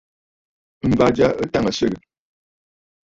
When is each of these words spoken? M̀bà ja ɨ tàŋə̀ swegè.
M̀bà 0.89 1.05
ja 1.17 1.27
ɨ 1.41 1.43
tàŋə̀ 1.51 1.73
swegè. 1.77 1.97